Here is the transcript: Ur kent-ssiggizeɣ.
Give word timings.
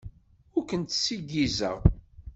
Ur 0.57 0.63
kent-ssiggizeɣ. 0.69 1.77